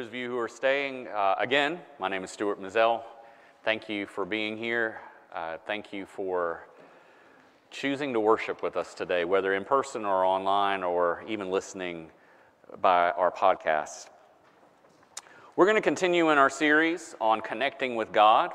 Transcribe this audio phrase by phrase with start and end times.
[0.00, 3.02] Those of you who are staying, uh, again, my name is Stuart Mizell.
[3.64, 4.98] Thank you for being here.
[5.30, 6.64] Uh, thank you for
[7.70, 12.08] choosing to worship with us today, whether in person or online or even listening
[12.80, 14.08] by our podcast.
[15.54, 18.52] We're going to continue in our series on connecting with God.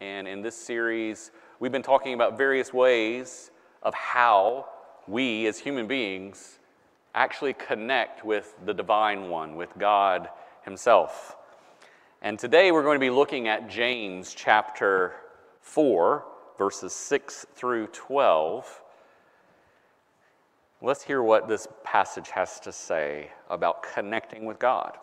[0.00, 3.50] And in this series, we've been talking about various ways
[3.82, 4.70] of how
[5.06, 6.60] we as human beings
[7.14, 10.30] actually connect with the divine one, with God
[10.66, 11.36] Himself.
[12.20, 15.14] And today we're going to be looking at James chapter
[15.62, 16.24] 4,
[16.58, 18.82] verses 6 through 12.
[20.82, 24.98] Let's hear what this passage has to say about connecting with God.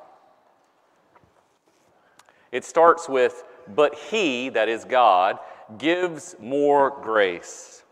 [2.51, 3.43] It starts with,
[3.73, 5.39] But He, that is God,
[5.77, 7.83] gives more grace.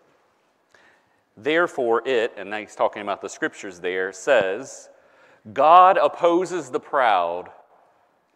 [1.38, 4.90] Therefore, it, and he's talking about the scriptures there, says,
[5.54, 7.50] God opposes the proud,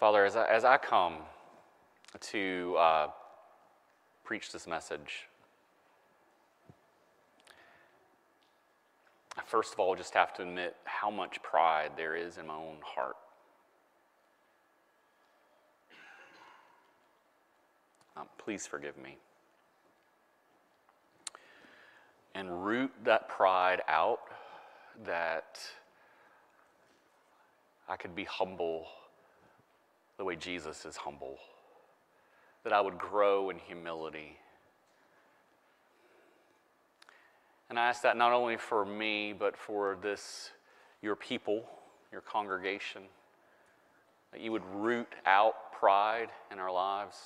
[0.00, 1.16] Father, as I, as I come
[2.20, 3.08] to uh,
[4.24, 5.28] preach this message,
[9.36, 12.54] I first of all just have to admit how much pride there is in my
[12.54, 13.16] own heart.
[18.16, 19.18] Um, please forgive me.
[22.34, 24.20] And root that pride out
[25.04, 25.60] that
[27.86, 28.86] I could be humble
[30.20, 31.38] the way Jesus is humble,
[32.62, 34.36] that I would grow in humility.
[37.70, 40.50] And I ask that not only for me, but for this,
[41.00, 41.64] your people,
[42.12, 43.00] your congregation,
[44.32, 47.16] that you would root out pride in our lives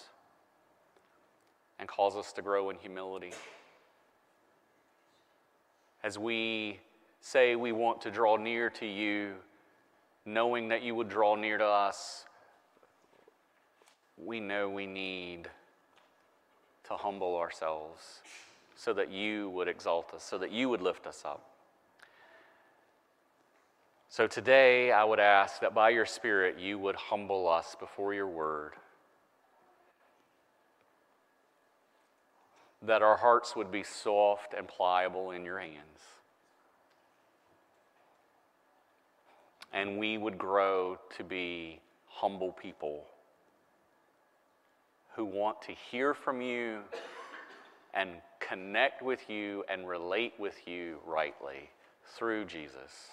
[1.81, 3.33] and cause us to grow in humility.
[6.05, 6.79] As we
[7.21, 9.33] say we want to draw near to you,
[10.25, 12.27] knowing that you would draw near to us,
[14.17, 15.49] we know we need
[16.85, 18.21] to humble ourselves
[18.77, 21.51] so that you would exalt us, so that you would lift us up.
[24.09, 28.29] So today, I would ask that by your Spirit, you would humble us before your
[28.29, 28.73] word,
[32.83, 35.81] that our hearts would be soft and pliable in your hands.
[39.73, 43.07] And we would grow to be humble people
[45.17, 46.79] who want to hear from you
[47.95, 48.11] and
[48.41, 51.71] connect with you and relate with you rightly
[52.17, 53.11] through Jesus.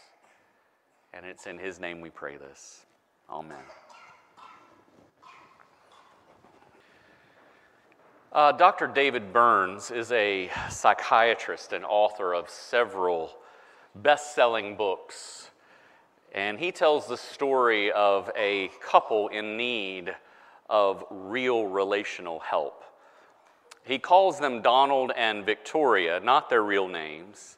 [1.14, 2.86] And it's in His name we pray this.
[3.30, 3.58] Amen.
[8.34, 8.88] Uh, Dr.
[8.88, 13.36] David Burns is a psychiatrist and author of several
[13.94, 15.50] best selling books.
[16.34, 20.16] And he tells the story of a couple in need
[20.72, 22.84] of real relational help.
[23.84, 27.58] He calls them Donald and Victoria, not their real names.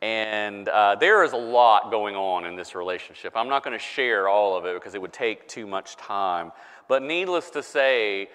[0.00, 3.32] And uh, there is a lot going on in this relationship.
[3.34, 6.52] I'm not going to share all of it because it would take too much time.
[6.88, 8.28] But needless to say,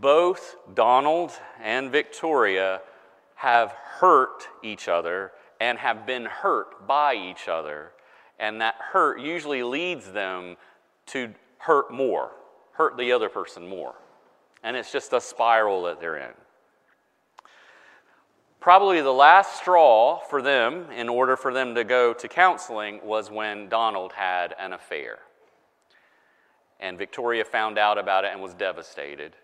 [0.00, 2.80] both Donald and Victoria
[3.34, 7.90] have hurt each other and have been hurt by each other.
[8.38, 10.56] And that hurt usually leads them
[11.06, 12.30] to hurt more
[12.74, 13.94] hurt the other person more.
[14.62, 16.32] And it's just a spiral that they're in.
[18.60, 23.30] Probably the last straw for them, in order for them to go to counseling, was
[23.30, 25.18] when Donald had an affair.
[26.80, 29.34] And Victoria found out about it and was devastated.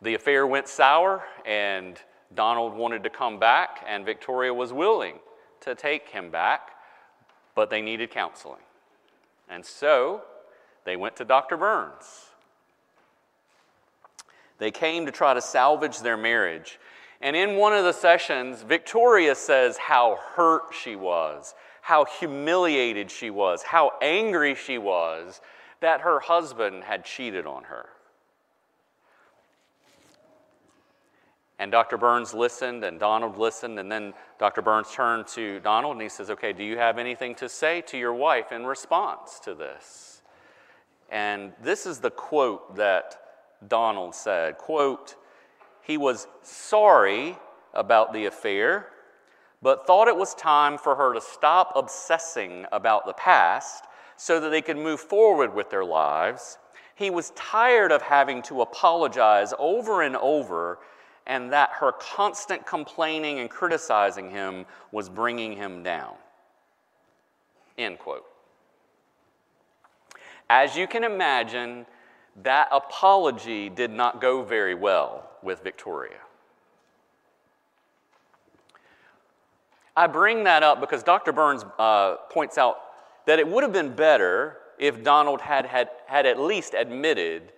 [0.00, 1.98] The affair went sour, and
[2.34, 5.18] Donald wanted to come back, and Victoria was willing
[5.60, 6.70] to take him back,
[7.56, 8.60] but they needed counseling.
[9.48, 10.22] And so
[10.88, 11.58] they went to Dr.
[11.58, 12.30] Burns.
[14.56, 16.80] They came to try to salvage their marriage.
[17.20, 23.28] And in one of the sessions, Victoria says how hurt she was, how humiliated she
[23.28, 25.42] was, how angry she was
[25.80, 27.90] that her husband had cheated on her.
[31.58, 31.98] And Dr.
[31.98, 34.62] Burns listened, and Donald listened, and then Dr.
[34.62, 37.98] Burns turned to Donald and he says, Okay, do you have anything to say to
[37.98, 40.17] your wife in response to this?
[41.08, 43.18] And this is the quote that
[43.66, 45.16] Donald said quote,
[45.82, 47.36] He was sorry
[47.74, 48.88] about the affair,
[49.62, 53.84] but thought it was time for her to stop obsessing about the past
[54.16, 56.58] so that they could move forward with their lives.
[56.94, 60.78] He was tired of having to apologize over and over
[61.26, 66.14] and that her constant complaining and criticizing him was bringing him down.
[67.76, 68.24] End quote.
[70.50, 71.86] As you can imagine,
[72.42, 76.18] that apology did not go very well with Victoria.
[79.96, 81.32] I bring that up because Dr.
[81.32, 82.78] Burns uh, points out
[83.26, 87.52] that it would have been better if Donald had, had, had at least admitted,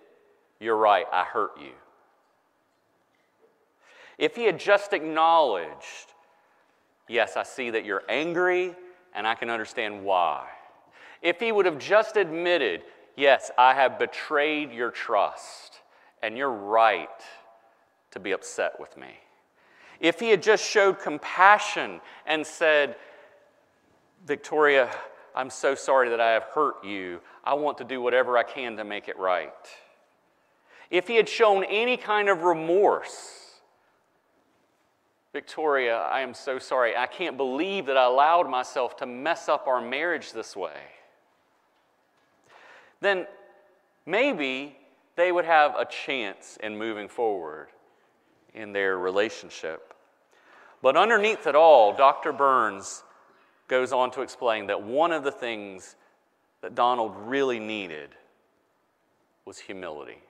[0.59, 1.73] You're right, I hurt you.
[4.17, 6.13] If he had just acknowledged,
[7.07, 8.73] Yes, I see that you're angry
[9.13, 10.47] and I can understand why.
[11.21, 12.83] If he would have just admitted,
[13.15, 15.81] Yes, I have betrayed your trust
[16.23, 17.09] and you're right
[18.11, 19.09] to be upset with me.
[19.99, 22.95] If he had just showed compassion and said,
[24.25, 24.89] Victoria,
[25.35, 27.21] I'm so sorry that I have hurt you.
[27.43, 29.53] I want to do whatever I can to make it right.
[30.89, 33.51] If he had shown any kind of remorse,
[35.31, 36.97] Victoria, I am so sorry.
[36.97, 40.73] I can't believe that I allowed myself to mess up our marriage this way.
[43.01, 43.27] Then
[44.05, 44.77] maybe
[45.15, 47.67] they would have a chance in moving forward
[48.53, 49.93] in their relationship.
[50.81, 52.31] But underneath it all, Dr.
[52.31, 53.03] Burns
[53.67, 55.95] goes on to explain that one of the things
[56.61, 58.09] that Donald really needed
[59.45, 60.21] was humility.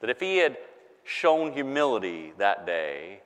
[0.00, 0.56] That if he had
[1.04, 3.20] shown humility that day,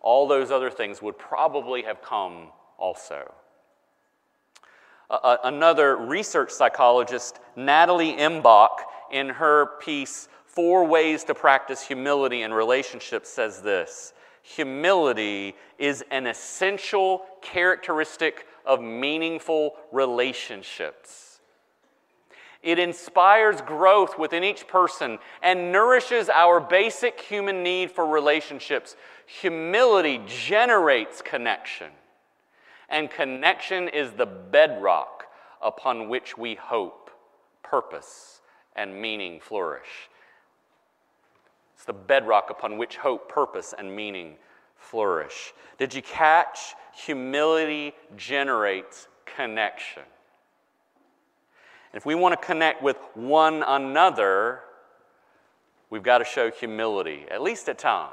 [0.00, 3.32] all those other things would probably have come also.
[5.08, 8.78] Uh, another research psychologist, Natalie Imbock,
[9.12, 14.12] in her piece, Four Ways to Practice Humility in Relationships, says this
[14.42, 21.40] Humility is an essential characteristic of meaningful relationships.
[22.62, 28.96] It inspires growth within each person and nourishes our basic human need for relationships.
[29.26, 31.90] Humility generates connection
[32.88, 35.24] and connection is the bedrock
[35.60, 37.10] upon which we hope,
[37.62, 38.40] purpose,
[38.74, 40.08] and meaning flourish.
[41.74, 44.36] It's the bedrock upon which hope, purpose, and meaning
[44.76, 45.52] flourish.
[45.78, 46.74] Did you catch?
[46.94, 50.02] Humility generates connection.
[51.92, 54.60] If we want to connect with one another,
[55.90, 58.12] we've got to show humility, at least at times.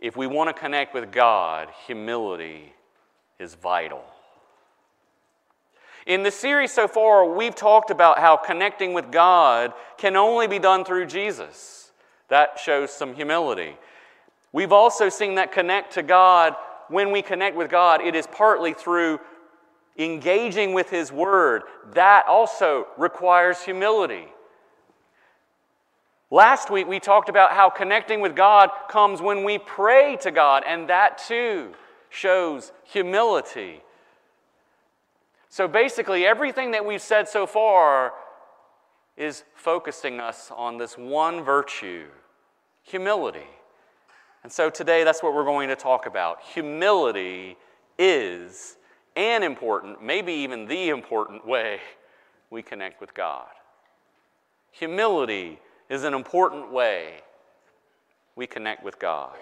[0.00, 2.74] If we want to connect with God, humility
[3.38, 4.04] is vital.
[6.06, 10.58] In the series so far, we've talked about how connecting with God can only be
[10.58, 11.92] done through Jesus.
[12.28, 13.76] That shows some humility.
[14.52, 16.54] We've also seen that connect to God,
[16.88, 19.18] when we connect with God, it is partly through
[19.96, 21.62] engaging with His Word.
[21.94, 24.26] That also requires humility.
[26.30, 30.64] Last week, we talked about how connecting with God comes when we pray to God,
[30.66, 31.74] and that too
[32.14, 33.82] shows humility.
[35.48, 38.12] So basically, everything that we've said so far
[39.16, 42.06] is focusing us on this one virtue
[42.82, 43.46] humility.
[44.42, 46.42] And so today, that's what we're going to talk about.
[46.54, 47.56] Humility
[47.98, 48.76] is
[49.16, 51.80] an important, maybe even the important way
[52.50, 53.46] we connect with God.
[54.72, 57.20] Humility is an important way
[58.36, 59.36] we connect with God.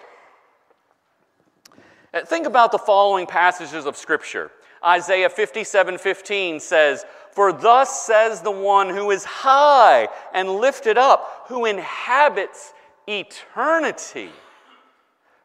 [2.13, 4.51] Uh, think about the following passages of Scripture.
[4.85, 11.45] Isaiah 57 15 says, For thus says the one who is high and lifted up,
[11.47, 12.73] who inhabits
[13.07, 14.29] eternity,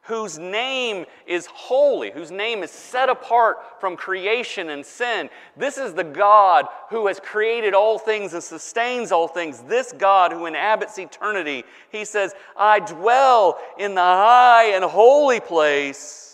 [0.03, 5.31] whose name is holy, whose name is set apart from creation and sin.
[5.57, 9.61] This is the God who has created all things and sustains all things.
[9.61, 11.65] This God who inhabits eternity.
[11.91, 16.29] He says, I dwell in the high and holy place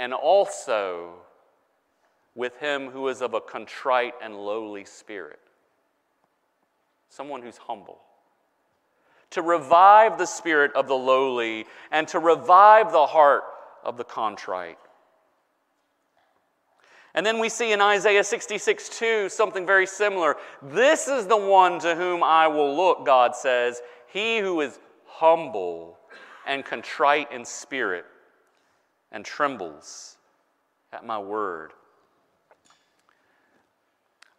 [0.00, 1.10] and also
[2.34, 5.38] with him who is of a contrite and lowly spirit.
[7.10, 7.98] Someone who's humble.
[9.32, 13.44] To revive the spirit of the lowly and to revive the heart
[13.84, 14.78] of the contrite.
[17.14, 20.36] And then we see in Isaiah 66 2 something very similar.
[20.62, 25.98] This is the one to whom I will look, God says, he who is humble
[26.46, 28.06] and contrite in spirit
[29.12, 30.16] and trembles
[30.92, 31.72] at my word.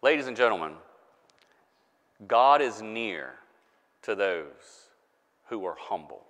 [0.02, 0.72] Ladies and gentlemen,
[2.26, 3.34] God is near
[4.02, 4.88] to those
[5.46, 6.24] who are humble.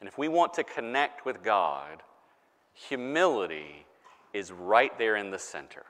[0.00, 2.02] And if we want to connect with God,
[2.72, 3.86] humility
[4.32, 5.84] is right there in the center.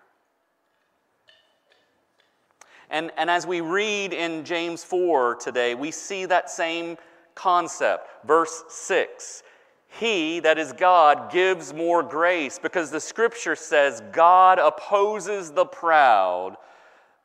[2.90, 6.96] And, and as we read in James 4 today, we see that same
[7.34, 8.08] concept.
[8.26, 9.42] Verse 6
[9.88, 16.56] He, that is God, gives more grace because the scripture says God opposes the proud,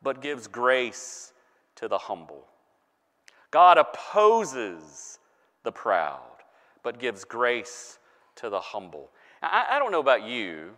[0.02, 1.32] but gives grace
[1.76, 2.46] to the humble.
[3.50, 5.18] God opposes
[5.62, 6.20] the proud,
[6.82, 7.98] but gives grace
[8.36, 9.10] to the humble.
[9.42, 10.70] I, I don't know about you,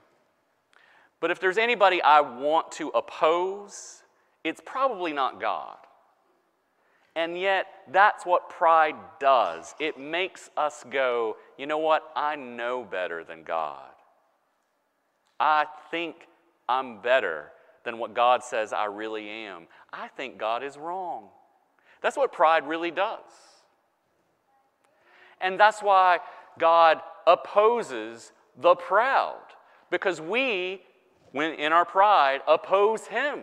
[1.20, 4.02] but if there's anybody I want to oppose,
[4.44, 5.78] it's probably not God.
[7.16, 9.74] And yet, that's what pride does.
[9.80, 12.12] It makes us go, you know what?
[12.14, 13.88] I know better than God.
[15.40, 16.14] I think
[16.68, 17.50] I'm better
[17.84, 19.66] than what God says I really am.
[19.92, 21.28] I think God is wrong.
[22.02, 23.20] That's what pride really does.
[25.40, 26.18] And that's why
[26.58, 29.40] God opposes the proud,
[29.90, 30.82] because we,
[31.32, 33.40] when in our pride, oppose Him.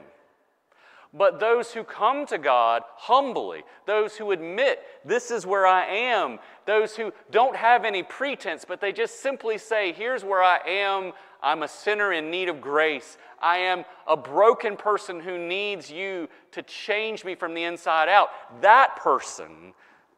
[1.16, 6.40] But those who come to God humbly, those who admit, this is where I am,
[6.66, 11.14] those who don't have any pretense, but they just simply say, here's where I am.
[11.44, 13.18] I'm a sinner in need of grace.
[13.40, 18.30] I am a broken person who needs you to change me from the inside out.
[18.62, 19.74] That person,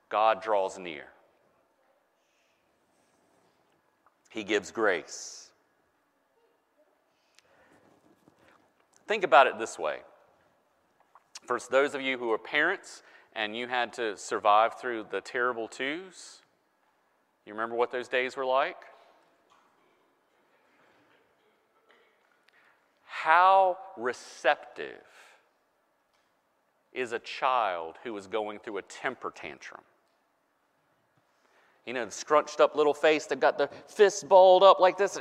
[0.07, 1.07] God draws near.
[4.29, 5.49] He gives grace.
[9.07, 9.97] Think about it this way.
[11.45, 15.67] For those of you who are parents and you had to survive through the terrible
[15.67, 16.41] twos,
[17.45, 18.77] you remember what those days were like?
[23.03, 25.03] How receptive
[26.93, 29.81] is a child who is going through a temper tantrum?
[31.85, 35.19] You know, the scrunched up little face, they've got the fists balled up like this.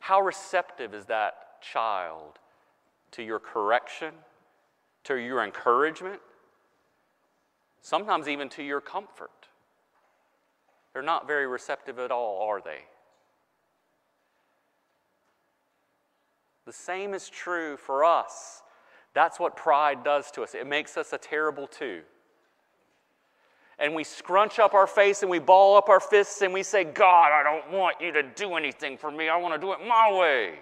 [0.00, 2.38] How receptive is that child
[3.12, 4.12] to your correction,
[5.04, 6.20] to your encouragement,
[7.80, 9.30] sometimes even to your comfort.
[10.92, 12.80] They're not very receptive at all, are they?
[16.64, 18.62] The same is true for us.
[19.14, 20.54] That's what pride does to us.
[20.54, 22.02] It makes us a terrible two.
[23.78, 26.84] And we scrunch up our face and we ball up our fists and we say,
[26.84, 29.28] God, I don't want you to do anything for me.
[29.28, 30.60] I want to do it my way.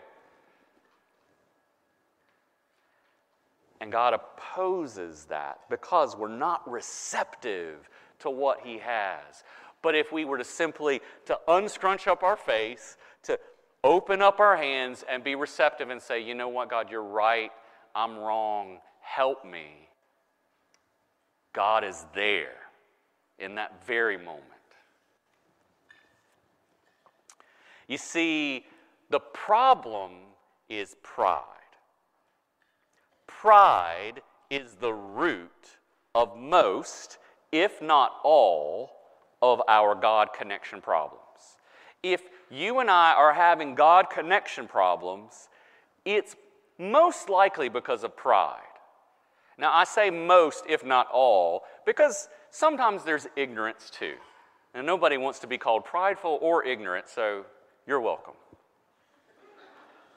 [3.81, 7.88] And God opposes that because we're not receptive
[8.21, 9.45] to what He has.
[9.83, 13.38] But if we were to simply to unscrunch up our face, to
[13.83, 17.50] open up our hands and be receptive and say, you know what, God, you're right,
[17.95, 19.88] I'm wrong, help me.
[21.52, 22.57] God is there
[23.38, 24.43] in that very moment.
[27.87, 28.64] You see,
[29.11, 30.12] the problem
[30.69, 31.43] is pride.
[33.26, 35.50] Pride is the root
[36.14, 37.19] of most,
[37.52, 38.90] if not all,
[39.43, 41.21] of our God connection problems.
[42.02, 45.49] If you and I are having God connection problems,
[46.04, 46.37] it's
[46.78, 48.61] most likely because of pride.
[49.59, 54.14] Now, I say most, if not all, because sometimes there's ignorance too.
[54.75, 57.45] And nobody wants to be called prideful or ignorant, so
[57.87, 58.35] you're welcome.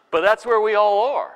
[0.10, 1.32] But that's where we all are.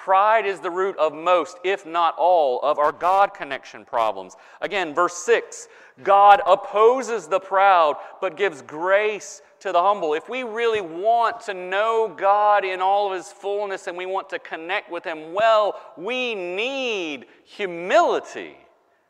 [0.00, 4.34] Pride is the root of most, if not all, of our God connection problems.
[4.62, 5.68] Again, verse 6
[6.02, 10.14] God opposes the proud, but gives grace to the humble.
[10.14, 14.30] If we really want to know God in all of his fullness and we want
[14.30, 18.56] to connect with him well, we need humility,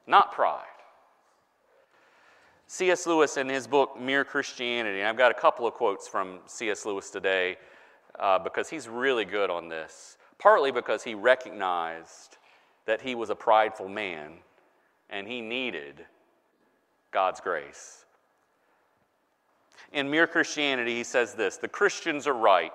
[0.09, 0.65] not pride.
[2.67, 3.07] C.S.
[3.07, 6.85] Lewis, in his book Mere Christianity, and I've got a couple of quotes from C.S.
[6.85, 7.59] Lewis today
[8.19, 12.39] uh, because he's really good on this partly because he recognized
[12.87, 14.33] that he was a prideful man
[15.09, 16.05] and he needed
[17.13, 18.05] God's grace.
[19.93, 22.73] In Mere Christianity, he says this The Christians are right.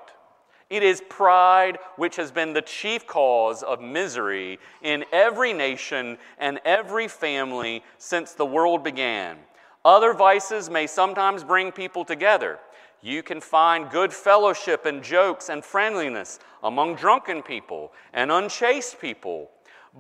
[0.70, 6.60] It is pride which has been the chief cause of misery in every nation and
[6.66, 9.38] every family since the world began.
[9.84, 12.58] Other vices may sometimes bring people together.
[13.06, 19.52] You can find good fellowship and jokes and friendliness among drunken people and unchaste people,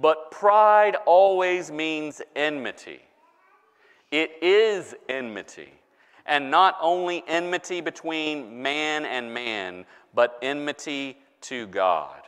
[0.01, 3.01] but pride always means enmity.
[4.09, 5.71] It is enmity,
[6.25, 9.85] and not only enmity between man and man,
[10.15, 12.23] but enmity to God.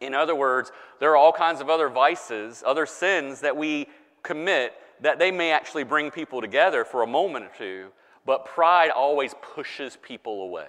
[0.00, 3.88] In other words, there are all kinds of other vices, other sins that we
[4.22, 4.72] commit
[5.02, 7.88] that they may actually bring people together for a moment or two,
[8.24, 10.68] but pride always pushes people away.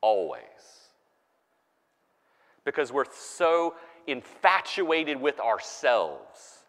[0.00, 0.42] Always.
[2.64, 3.74] Because we're so
[4.06, 6.64] infatuated with ourselves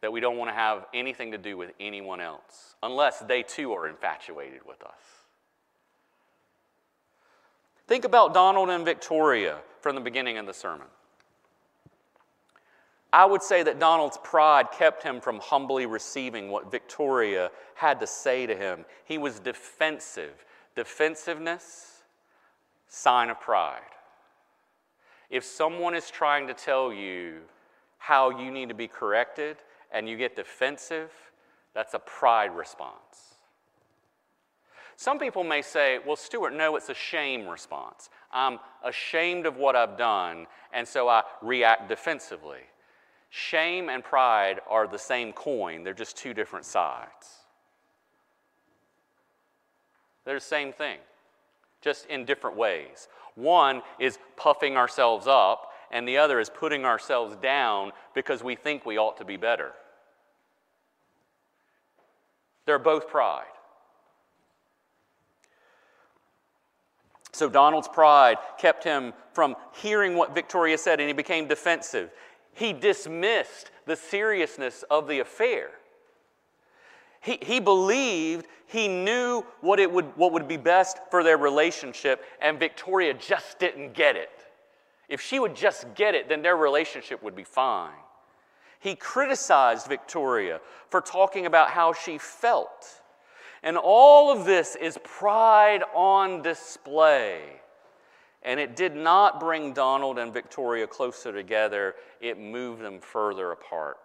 [0.00, 3.72] that we don't want to have anything to do with anyone else, unless they too
[3.72, 4.92] are infatuated with us.
[7.86, 10.86] Think about Donald and Victoria from the beginning of the sermon.
[13.14, 18.08] I would say that Donald's pride kept him from humbly receiving what Victoria had to
[18.08, 18.84] say to him.
[19.04, 20.44] He was defensive.
[20.74, 22.02] Defensiveness,
[22.88, 23.82] sign of pride.
[25.30, 27.42] If someone is trying to tell you
[27.98, 29.58] how you need to be corrected
[29.92, 31.12] and you get defensive,
[31.72, 33.36] that's a pride response.
[34.96, 38.10] Some people may say, well, Stuart, no, it's a shame response.
[38.32, 42.62] I'm ashamed of what I've done, and so I react defensively.
[43.36, 47.40] Shame and pride are the same coin, they're just two different sides.
[50.24, 50.98] They're the same thing,
[51.80, 53.08] just in different ways.
[53.34, 58.86] One is puffing ourselves up, and the other is putting ourselves down because we think
[58.86, 59.72] we ought to be better.
[62.66, 63.46] They're both pride.
[67.32, 72.12] So Donald's pride kept him from hearing what Victoria said, and he became defensive.
[72.54, 75.70] He dismissed the seriousness of the affair.
[77.20, 82.24] He, he believed he knew what, it would, what would be best for their relationship,
[82.40, 84.30] and Victoria just didn't get it.
[85.08, 87.92] If she would just get it, then their relationship would be fine.
[88.78, 93.00] He criticized Victoria for talking about how she felt.
[93.62, 97.40] And all of this is pride on display.
[98.44, 103.96] And it did not bring Donald and Victoria closer together, it moved them further apart.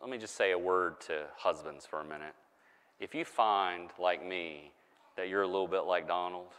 [0.00, 2.34] Let me just say a word to husbands for a minute.
[3.00, 4.70] If you find, like me,
[5.16, 6.52] that you're a little bit like Donald,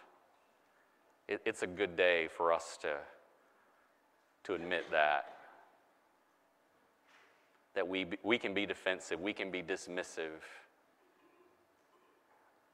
[1.27, 2.95] it, it's a good day for us to,
[4.43, 5.37] to admit that
[7.77, 10.41] that we, we can be defensive, we can be dismissive,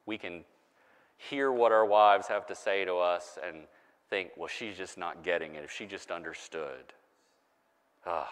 [0.05, 0.45] we can
[1.17, 3.63] hear what our wives have to say to us and
[4.09, 5.63] think, well, she's just not getting it.
[5.63, 6.93] If she just understood.
[8.05, 8.29] Ah.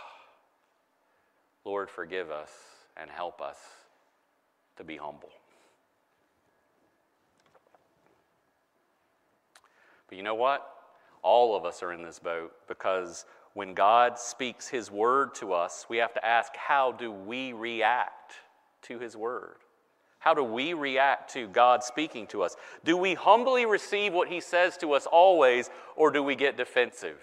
[1.64, 2.52] Lord, forgive us
[2.98, 3.58] and help us
[4.78, 5.30] to be humble.
[10.08, 10.68] But you know what?
[11.24, 15.86] All of us are in this boat because when God speaks His word to us,
[15.88, 18.34] we have to ask, how do we react
[18.84, 19.58] to His word?
[20.22, 22.56] How do we react to God speaking to us?
[22.86, 27.20] Do we humbly receive what He says to us always, or do we get defensive?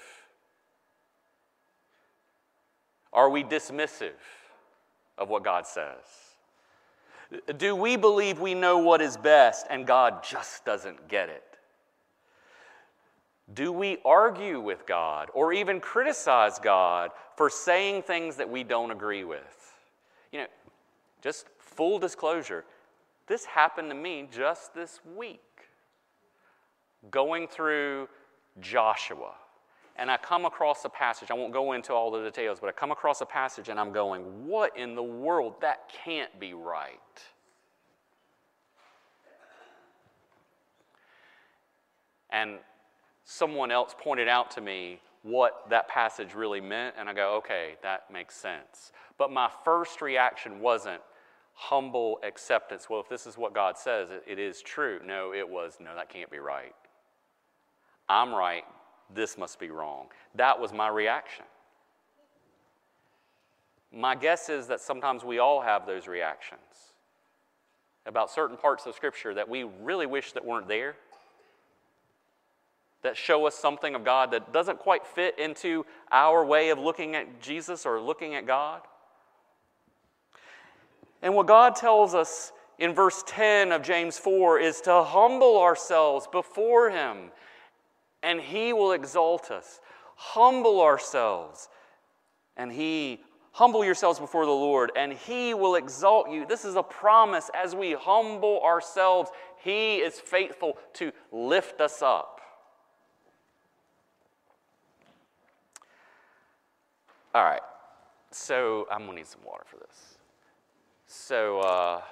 [3.13, 4.19] Are we dismissive
[5.17, 5.95] of what God says?
[7.57, 11.45] Do we believe we know what is best and God just doesn't get it?
[13.55, 18.91] Do we argue with God or even criticize God for saying things that we don't
[18.91, 19.75] agree with?
[20.33, 20.47] You know,
[21.23, 22.65] just full disclosure,
[23.29, 25.41] this happened to me just this week.
[27.11, 28.09] Going through
[28.61, 29.35] Joshua,
[29.97, 31.31] and I come across a passage.
[31.31, 33.93] I won't go into all the details, but I come across a passage and I'm
[33.93, 35.55] going, What in the world?
[35.61, 36.99] That can't be right.
[42.31, 42.59] And
[43.25, 47.75] someone else pointed out to me what that passage really meant, and I go, okay,
[47.83, 48.93] that makes sense.
[49.19, 51.03] But my first reaction wasn't
[51.61, 52.89] humble acceptance.
[52.89, 55.01] Well, if this is what God says, it, it is true.
[55.05, 56.73] No, it was, no, that can't be right.
[58.09, 58.63] I'm right,
[59.13, 60.07] this must be wrong.
[60.37, 61.45] That was my reaction.
[63.93, 66.61] My guess is that sometimes we all have those reactions
[68.07, 70.95] about certain parts of Scripture that we really wish that weren't there
[73.03, 77.17] that show us something of God that doesn't quite fit into our way of looking
[77.17, 78.83] at Jesus or looking at God?
[81.23, 86.29] And what God tells us in verse 10 of James 4 is to humble ourselves
[86.31, 87.31] before Him,
[88.23, 89.81] and He will exalt us.
[90.17, 91.69] Humble ourselves,
[92.57, 93.21] and He
[93.59, 96.47] Humble yourselves before the Lord, and He will exalt you.
[96.47, 99.31] This is a promise as we humble ourselves.
[99.65, 102.41] He is faithful to lift us up.
[107.35, 107.63] All right,
[108.31, 110.18] so I'm gonna need some water for this.
[111.11, 112.03] So, uh,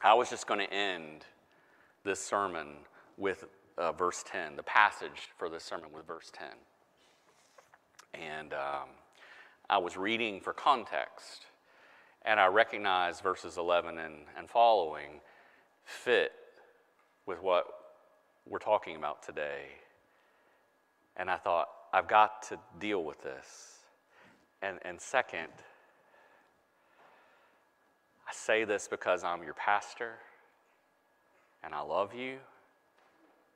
[0.00, 1.24] I was just gonna end
[2.04, 2.68] this sermon
[3.16, 6.46] with uh, verse 10, the passage for this sermon with verse 10.
[8.14, 8.90] And um,
[9.68, 11.46] I was reading for context,
[12.24, 15.20] and I recognized verses 11 and, and following
[15.82, 16.30] fit
[17.26, 17.66] with what
[18.46, 19.64] we're talking about today.
[21.16, 23.81] And I thought, I've got to deal with this.
[24.62, 25.48] And, and second,
[28.28, 30.12] I say this because I'm your pastor,
[31.64, 32.36] and I love you,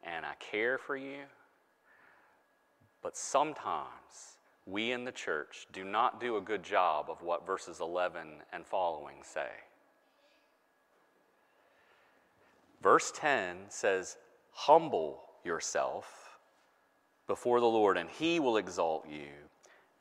[0.03, 1.21] and I care for you.
[3.03, 7.81] But sometimes we in the church do not do a good job of what verses
[7.81, 9.51] 11 and following say.
[12.83, 14.17] Verse 10 says,
[14.53, 16.39] Humble yourself
[17.27, 19.46] before the Lord, and he will exalt you.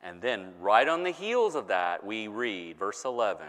[0.06, 3.48] And then, right on the heels of that, we read, verse 11,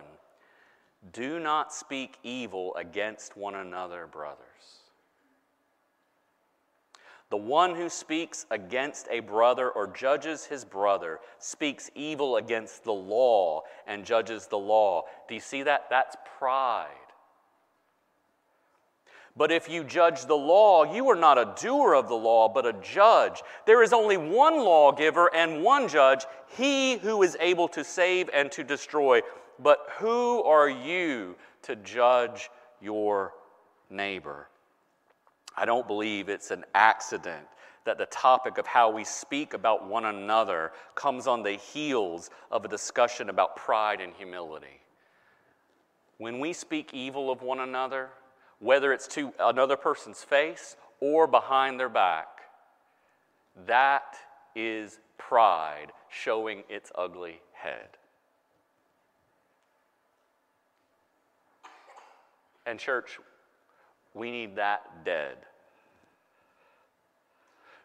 [1.13, 4.41] Do not speak evil against one another, brothers.
[7.30, 12.93] The one who speaks against a brother or judges his brother speaks evil against the
[12.93, 15.04] law and judges the law.
[15.28, 15.91] Do you see that?
[15.91, 16.88] That's pride.
[19.38, 22.65] But if you judge the law, you are not a doer of the law, but
[22.65, 23.43] a judge.
[23.67, 26.26] There is only one lawgiver and one judge,
[26.58, 29.21] he who is able to save and to destroy.
[29.60, 32.50] But who are you to judge
[32.82, 33.34] your
[33.91, 34.47] neighbor?
[35.56, 37.45] I don't believe it's an accident
[37.86, 42.65] that the topic of how we speak about one another comes on the heels of
[42.65, 44.82] a discussion about pride and humility.
[46.17, 48.10] When we speak evil of one another,
[48.60, 52.28] whether it's to another person's face or behind their back,
[53.65, 54.15] that
[54.56, 57.89] is pride showing its ugly head.
[62.65, 63.20] And, church,
[64.13, 65.38] we need that dead.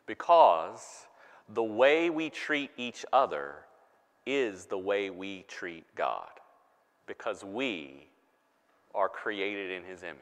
[0.07, 1.07] Because
[1.49, 3.55] the way we treat each other
[4.27, 6.31] is the way we treat God.
[7.07, 8.09] Because we
[8.95, 10.17] are created in His image.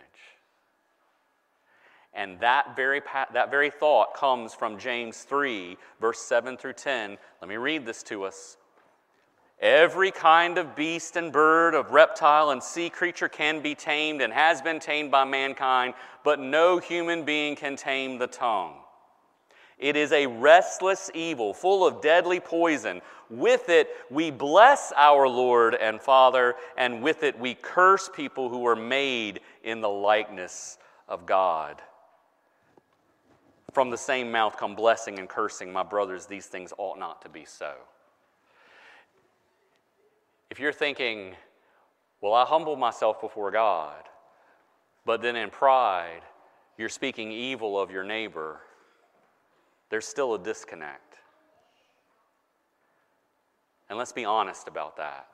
[2.13, 3.01] And that very,
[3.33, 7.17] that very thought comes from James 3, verse 7 through 10.
[7.41, 8.57] Let me read this to us.
[9.61, 14.33] Every kind of beast and bird, of reptile and sea creature can be tamed and
[14.33, 15.95] has been tamed by mankind,
[16.25, 18.77] but no human being can tame the tongue.
[19.79, 23.03] It is a restless evil, full of deadly poison.
[23.29, 28.67] With it, we bless our Lord and Father, and with it, we curse people who
[28.67, 31.81] are made in the likeness of God.
[33.73, 35.73] From the same mouth come blessing and cursing.
[35.73, 37.75] My brothers, these things ought not to be so.
[40.51, 41.35] If you're thinking,
[42.21, 44.03] well, I humble myself before God,
[45.07, 46.23] but then in pride,
[46.77, 48.61] you're speaking evil of your neighbor,
[49.91, 51.19] there's still a disconnect.
[53.89, 55.29] And let's be honest about that.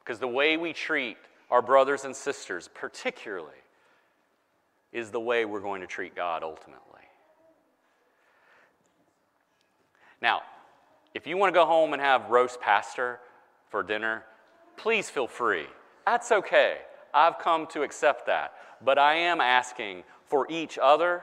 [0.00, 1.16] Because the way we treat
[1.50, 3.52] our brothers and sisters, particularly,
[4.92, 6.87] is the way we're going to treat God ultimately.
[10.20, 10.42] Now,
[11.14, 13.20] if you want to go home and have roast pastor
[13.70, 14.24] for dinner,
[14.76, 15.66] please feel free.
[16.06, 16.78] That's okay.
[17.14, 18.52] I've come to accept that.
[18.84, 21.22] But I am asking for each other,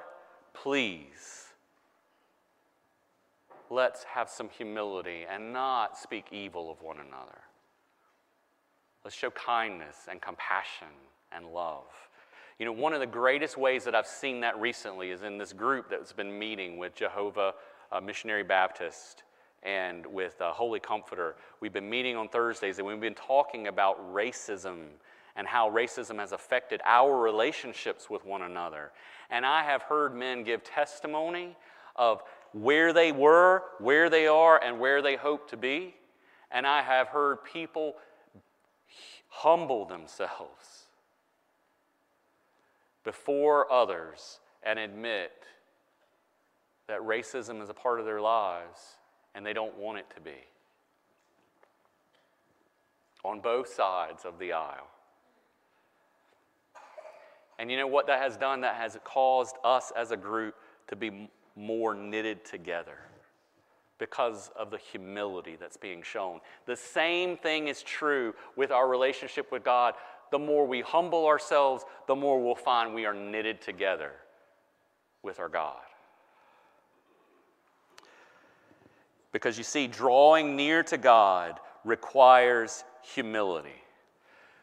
[0.54, 1.46] please.
[3.70, 7.40] Let's have some humility and not speak evil of one another.
[9.04, 10.88] Let's show kindness and compassion
[11.32, 11.86] and love.
[12.60, 15.52] You know, one of the greatest ways that I've seen that recently is in this
[15.52, 17.54] group that's been meeting with Jehovah
[17.91, 19.24] uh, Missionary Baptist
[19.63, 21.36] and with uh, Holy Comforter.
[21.60, 24.86] We've been meeting on Thursdays and we've been talking about racism
[25.36, 28.91] and how racism has affected our relationships with one another.
[29.30, 31.56] And I have heard men give testimony
[31.95, 32.21] of
[32.54, 35.95] where they were, where they are, and where they hope to be.
[36.52, 37.95] And I have heard people
[39.28, 40.86] humble themselves
[43.04, 45.32] before others and admit
[46.88, 48.80] that racism is a part of their lives
[49.34, 50.38] and they don't want it to be.
[53.24, 54.88] on both sides of the aisle.
[57.58, 58.62] And you know what that has done?
[58.62, 60.56] That has caused us as a group
[60.88, 63.00] to be more knitted together
[63.98, 66.39] because of the humility that's being shown.
[66.65, 69.95] The same thing is true with our relationship with God.
[70.32, 74.12] The more we humble ourselves, the more we'll find we are knitted together
[75.24, 75.78] with our God.
[79.36, 83.76] Because you see, drawing near to God requires humility.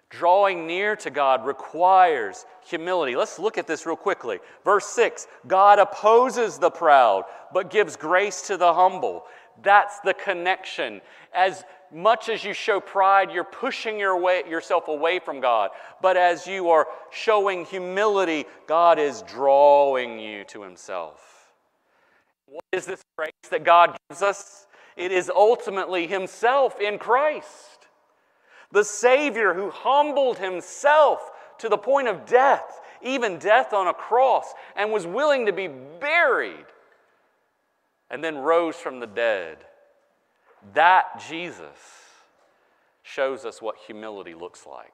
[0.09, 3.15] Drawing near to God requires humility.
[3.15, 4.39] Let's look at this real quickly.
[4.65, 9.25] Verse 6 God opposes the proud, but gives grace to the humble.
[9.63, 11.03] That's the connection.
[11.35, 15.69] As much as you show pride, you're pushing your way, yourself away from God.
[16.01, 21.42] But as you are showing humility, God is drawing you to Himself.
[22.47, 24.67] What is this grace that God gives us?
[24.97, 27.73] It is ultimately Himself in Christ
[28.73, 34.53] the Savior who humbled himself to the point of death, even death on a cross,
[34.75, 36.67] and was willing to be buried,
[38.11, 39.59] and then rose from the dead.
[40.75, 41.69] That Jesus
[43.03, 44.93] shows us what humility looks like.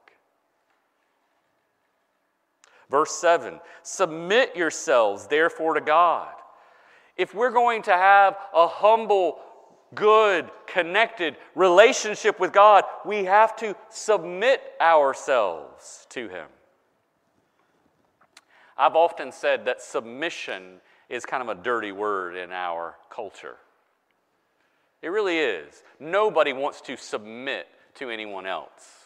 [2.91, 6.35] Verse 7 Submit yourselves, therefore, to God.
[7.19, 9.41] If we're going to have a humble
[9.95, 16.47] good, connected relationship with God, we have to submit ourselves to Him.
[18.77, 23.57] I've often said that submission is kind of a dirty word in our culture.
[25.03, 25.83] It really is.
[25.99, 28.99] Nobody wants to submit to anyone else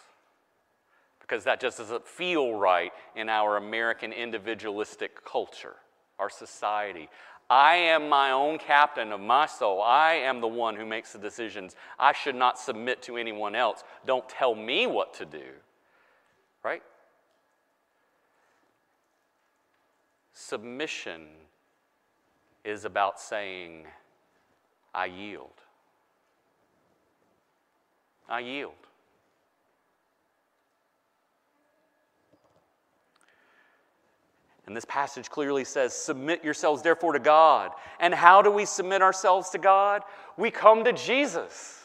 [1.21, 5.77] because that just doesn't feel right in our American individualistic culture,
[6.19, 7.09] our society.
[7.53, 9.83] I am my own captain of my soul.
[9.83, 11.77] I am the one who makes the decisions.
[11.99, 13.85] I should not submit to anyone else.
[14.07, 15.45] Don't tell me what to do.
[16.63, 16.83] Right?
[20.33, 21.27] Submission
[22.65, 23.85] is about saying,
[24.95, 25.61] I yield.
[28.31, 28.73] I yield.
[34.73, 37.73] And this passage clearly says, Submit yourselves therefore to God.
[38.01, 40.01] And how do we submit ourselves to God?
[40.39, 41.79] We come to Jesus.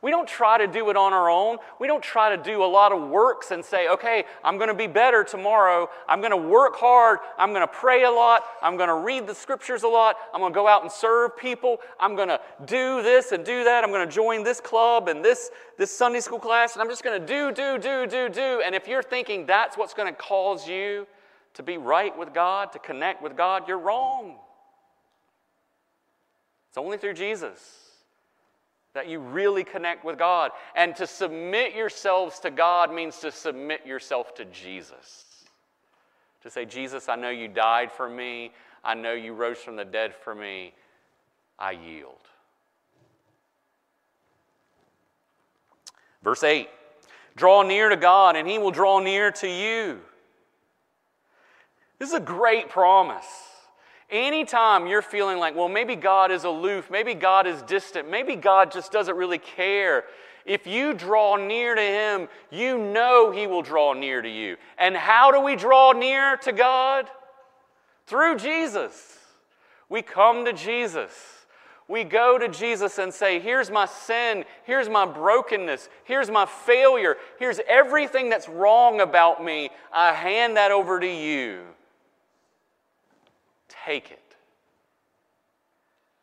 [0.00, 1.58] We don't try to do it on our own.
[1.78, 4.74] We don't try to do a lot of works and say, okay, I'm going to
[4.74, 5.88] be better tomorrow.
[6.08, 7.20] I'm going to work hard.
[7.38, 8.42] I'm going to pray a lot.
[8.60, 10.16] I'm going to read the scriptures a lot.
[10.34, 11.78] I'm going to go out and serve people.
[12.00, 13.84] I'm going to do this and do that.
[13.84, 16.72] I'm going to join this club and this, this Sunday school class.
[16.72, 18.62] And I'm just going to do, do, do, do, do.
[18.66, 21.06] And if you're thinking that's what's going to cause you
[21.54, 24.36] to be right with God, to connect with God, you're wrong.
[26.68, 27.60] It's only through Jesus
[28.94, 30.50] that you really connect with God.
[30.74, 35.24] And to submit yourselves to God means to submit yourself to Jesus.
[36.42, 38.52] To say, Jesus, I know you died for me.
[38.84, 40.74] I know you rose from the dead for me.
[41.58, 42.16] I yield.
[46.22, 46.68] Verse 8
[47.36, 50.00] Draw near to God, and he will draw near to you.
[52.02, 53.28] This is a great promise.
[54.10, 58.72] Anytime you're feeling like, well, maybe God is aloof, maybe God is distant, maybe God
[58.72, 60.02] just doesn't really care,
[60.44, 64.56] if you draw near to Him, you know He will draw near to you.
[64.78, 67.08] And how do we draw near to God?
[68.06, 69.18] Through Jesus.
[69.88, 71.12] We come to Jesus.
[71.86, 77.14] We go to Jesus and say, Here's my sin, here's my brokenness, here's my failure,
[77.38, 79.70] here's everything that's wrong about me.
[79.92, 81.62] I hand that over to you
[83.84, 84.36] take it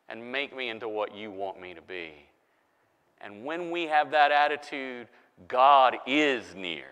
[0.08, 2.12] and make me into what you want me to be.
[3.20, 5.08] And when we have that attitude,
[5.46, 6.84] God is near.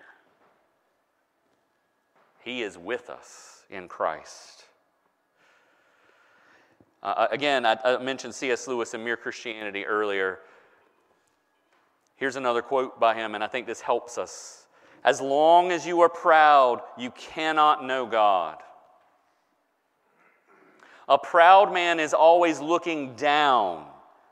[2.44, 4.64] He is with us in Christ.
[7.02, 8.68] Uh, uh again, I, I mentioned C.S.
[8.68, 10.38] Lewis and Mere Christianity earlier.
[12.16, 14.66] Here's another quote by him, and I think this helps us.
[15.04, 18.58] As long as you are proud, you cannot know God.
[21.08, 23.86] A proud man is always looking down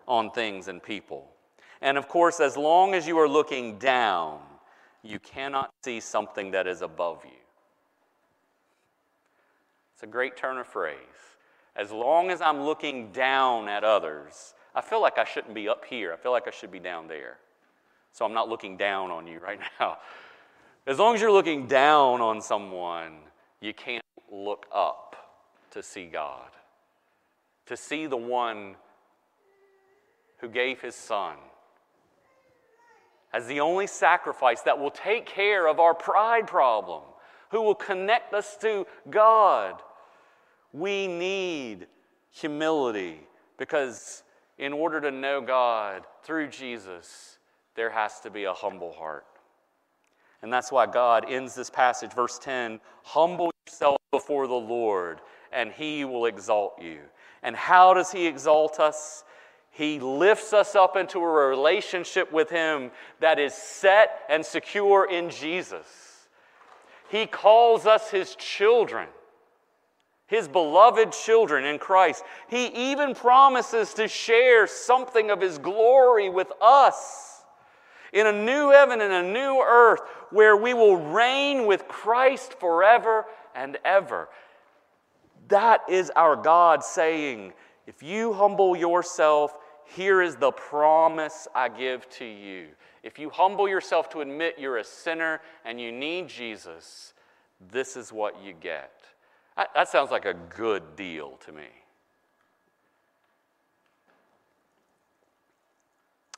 [0.06, 1.26] on things and people.
[1.80, 4.40] And of course, as long as you are looking down,
[5.02, 7.30] you cannot see something that is above you.
[9.94, 10.96] It's a great turn of phrase.
[11.74, 15.84] As long as I'm looking down at others, I feel like I shouldn't be up
[15.84, 16.12] here.
[16.12, 17.38] I feel like I should be down there.
[18.12, 19.98] So I'm not looking down on you right now.
[20.86, 23.14] As long as you're looking down on someone,
[23.62, 25.16] you can't look up
[25.70, 26.50] to see God
[27.66, 28.76] to see the one
[30.40, 31.36] who gave his son
[33.36, 37.02] as the only sacrifice that will take care of our pride problem,
[37.50, 39.82] who will connect us to God.
[40.72, 41.86] We need
[42.30, 43.20] humility
[43.58, 44.22] because
[44.56, 47.38] in order to know God through Jesus,
[47.74, 49.26] there has to be a humble heart.
[50.40, 55.20] And that's why God ends this passage, verse 10 Humble yourself before the Lord,
[55.52, 57.00] and he will exalt you.
[57.46, 59.24] And how does he exalt us?
[59.70, 65.30] He lifts us up into a relationship with him that is set and secure in
[65.30, 65.86] Jesus.
[67.08, 69.08] He calls us his children
[70.26, 72.24] his beloved children in Christ.
[72.48, 77.44] He even promises to share something of his glory with us
[78.12, 83.26] in a new heaven and a new earth where we will reign with Christ forever
[83.54, 84.28] and ever.
[85.48, 87.52] That is our God saying,
[87.86, 92.68] if you humble yourself, here is the promise I give to you.
[93.02, 97.14] If you humble yourself to admit you're a sinner and you need Jesus,
[97.70, 98.92] this is what you get.
[99.74, 101.68] That sounds like a good deal to me.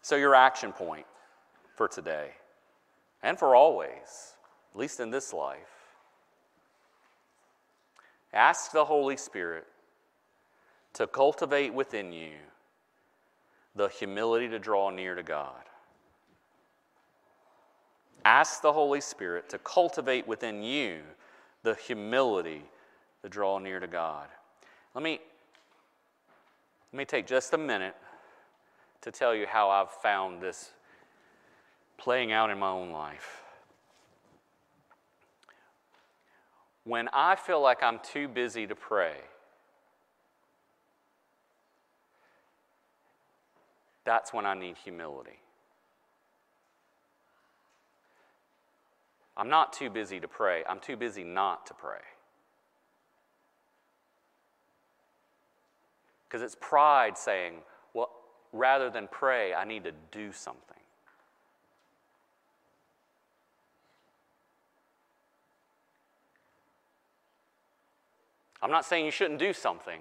[0.02, 1.06] So, your action point
[1.74, 2.30] for today
[3.22, 4.34] and for always,
[4.72, 5.77] at least in this life,
[8.32, 9.66] ask the Holy Spirit
[10.94, 12.32] to cultivate within you
[13.74, 15.62] the humility to draw near to God.
[18.24, 20.98] Ask the Holy Spirit to cultivate within you
[21.62, 22.62] the humility
[23.22, 24.28] to draw near to God.
[24.94, 25.20] Let me,
[26.92, 27.94] let me take just a minute
[29.02, 30.72] to tell you how I've found this
[31.96, 33.42] playing out in my own life.
[36.88, 39.12] When I feel like I'm too busy to pray,
[44.06, 45.38] that's when I need humility.
[49.36, 52.00] I'm not too busy to pray, I'm too busy not to pray.
[56.26, 57.56] Because it's pride saying,
[57.92, 58.08] well,
[58.54, 60.77] rather than pray, I need to do something.
[68.62, 70.00] I'm not saying you shouldn't do something,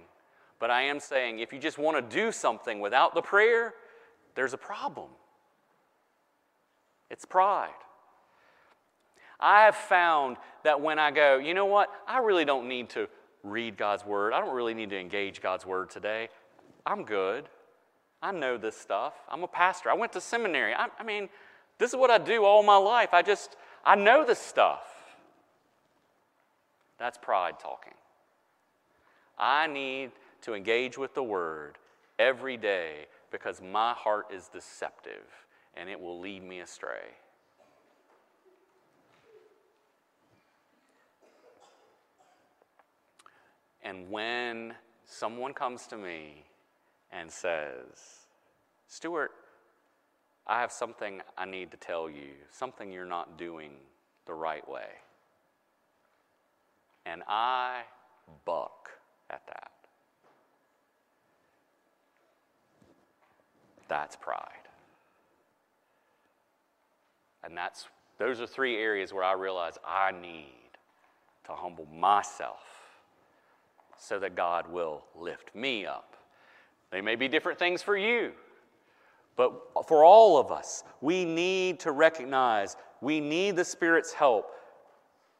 [0.59, 3.73] but I am saying if you just want to do something without the prayer,
[4.35, 5.09] there's a problem.
[7.09, 7.69] It's pride.
[9.39, 13.07] I have found that when I go, you know what, I really don't need to
[13.43, 14.33] read God's word.
[14.33, 16.29] I don't really need to engage God's word today.
[16.85, 17.47] I'm good.
[18.21, 19.13] I know this stuff.
[19.29, 19.91] I'm a pastor.
[19.91, 20.73] I went to seminary.
[20.73, 21.29] I, I mean,
[21.77, 23.09] this is what I do all my life.
[23.13, 24.81] I just, I know this stuff.
[26.97, 27.93] That's pride talking.
[29.37, 31.77] I need to engage with the word
[32.19, 35.25] every day because my heart is deceptive
[35.75, 37.15] and it will lead me astray.
[43.83, 44.73] And when
[45.05, 46.43] someone comes to me
[47.11, 48.25] and says,
[48.87, 49.31] Stuart,
[50.45, 53.71] I have something I need to tell you, something you're not doing
[54.25, 54.89] the right way.
[57.05, 57.83] And I
[58.45, 58.96] buck
[59.29, 59.71] at that.
[63.87, 64.51] That's pride.
[67.43, 67.87] And that's
[68.17, 70.53] those are three areas where I realize I need
[71.45, 72.59] to humble myself
[73.97, 76.15] so that God will lift me up.
[76.91, 78.31] They may be different things for you,
[79.35, 79.53] but
[79.87, 84.51] for all of us, we need to recognize we need the Spirit's help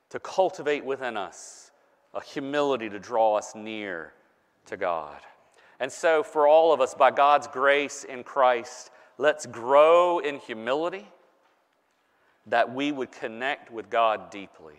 [0.09, 1.66] to cultivate within us
[2.13, 4.13] a humility to draw us near
[4.65, 5.19] to God.
[5.79, 11.07] And so, for all of us, by God's grace in Christ, let's grow in humility
[12.47, 14.75] that we would connect with God deeply.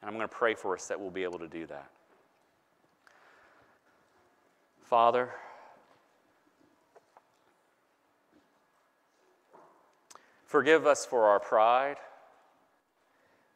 [0.00, 1.90] And I'm going to pray for us that we'll be able to do that.
[4.82, 5.30] Father,
[10.44, 11.96] forgive us for our pride.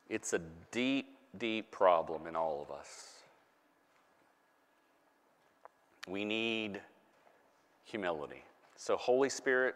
[0.09, 0.41] It's a
[0.73, 1.07] deep,
[1.39, 3.15] deep problem in all of us.
[6.09, 6.81] We need
[7.85, 8.45] humility.
[8.77, 9.75] So, Holy Spirit,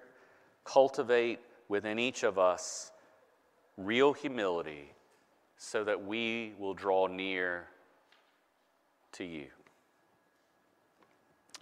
[0.64, 1.38] cultivate
[1.68, 2.92] within each of us
[3.76, 4.92] real humility
[5.56, 7.66] so that we will draw near
[9.12, 9.46] to you.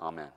[0.00, 0.28] Amen.